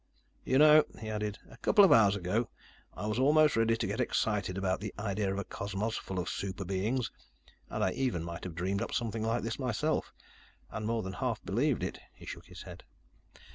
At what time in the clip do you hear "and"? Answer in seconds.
7.69-7.83, 10.71-10.87